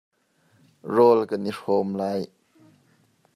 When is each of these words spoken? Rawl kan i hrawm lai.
Rawl 0.93 1.19
kan 1.29 1.49
i 1.49 1.53
hrawm 1.57 1.89
lai. 1.99 2.21